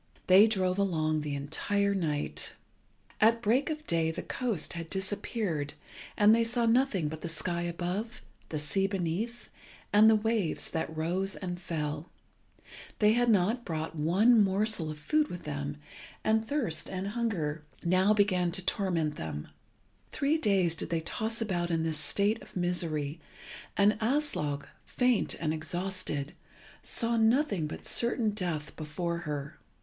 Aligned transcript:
They 0.25 0.47
drove 0.47 0.79
along 0.79 1.21
the 1.21 1.35
entire 1.35 1.93
night. 1.93 2.55
At 3.19 3.39
break 3.43 3.69
of 3.69 3.85
day 3.85 4.09
the 4.09 4.23
coast 4.23 4.73
had 4.73 4.89
disappeared, 4.89 5.75
and 6.17 6.33
they 6.33 6.43
saw 6.43 6.65
nothing 6.65 7.07
but 7.07 7.21
the 7.21 7.29
sky 7.29 7.61
above, 7.61 8.23
the 8.49 8.57
sea 8.57 8.87
beneath, 8.87 9.51
and 9.93 10.09
the 10.09 10.15
waves 10.15 10.71
that 10.71 10.97
rose 10.97 11.35
and 11.35 11.61
fell. 11.61 12.09
They 12.97 13.13
had 13.13 13.29
not 13.29 13.63
brought 13.63 13.95
one 13.95 14.43
morsel 14.43 14.89
of 14.89 14.97
food 14.97 15.27
with 15.27 15.43
them, 15.43 15.77
and 16.23 16.47
thirst 16.47 16.89
and 16.89 17.09
hunger 17.09 17.63
began 17.83 18.47
now 18.47 18.51
to 18.53 18.65
torment 18.65 19.17
them. 19.17 19.49
Three 20.09 20.39
days 20.39 20.73
did 20.73 20.89
they 20.89 21.01
toss 21.01 21.41
about 21.43 21.69
in 21.69 21.83
this 21.83 21.99
state 21.99 22.41
of 22.41 22.55
misery, 22.55 23.21
and 23.77 23.99
Aslog, 23.99 24.65
faint 24.83 25.35
and 25.35 25.53
exhausted, 25.53 26.33
saw 26.81 27.17
nothing 27.17 27.67
but 27.67 27.85
certain 27.85 28.31
death 28.31 28.75
before 28.75 29.19
her. 29.29 29.59